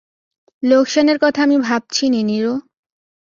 [0.63, 2.53] লোকসানের কথা আমি ভাবছি নে নীরু।